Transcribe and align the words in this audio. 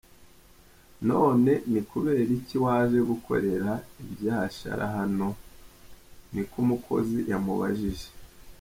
"None 1.07 1.49
ni 1.71 1.81
kubera 1.89 2.21
iki 2.39 2.57
waje 2.63 2.99
gukorera 3.09 3.71
ivyashara 4.03 4.83
hano?" 4.95 5.27
niko 6.33 6.55
umukozi 6.63 7.17
yamubajije. 7.31 8.07